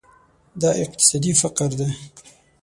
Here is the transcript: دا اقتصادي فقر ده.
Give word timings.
دا 0.61 0.69
اقتصادي 0.83 1.31
فقر 1.41 1.67
ده. 1.79 1.87